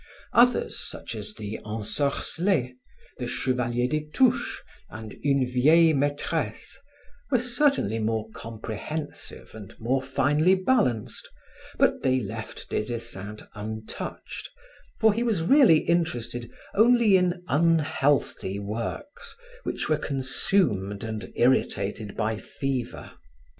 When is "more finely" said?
9.79-10.55